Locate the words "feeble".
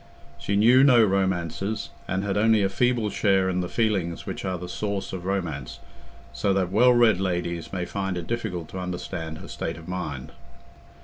2.69-3.11